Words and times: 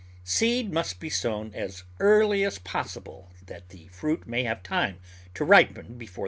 Seed 0.23 0.73
must 0.73 0.99
be 0.99 1.11
sown 1.11 1.53
as 1.53 1.83
early 1.99 2.43
as 2.43 2.57
possible 2.57 3.29
that 3.45 3.69
the 3.69 3.85
fruit 3.89 4.25
may 4.25 4.45
have 4.45 4.63
time 4.63 4.97
to 5.35 5.45
ripen 5.45 5.95
before 5.99 6.13
frost. 6.15 6.19